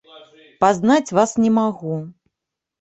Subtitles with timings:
[0.65, 1.95] Пазнаць вас не магу.